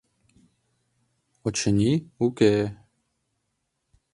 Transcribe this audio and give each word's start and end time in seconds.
Очыни, 1.45 1.91
уке... 2.25 2.53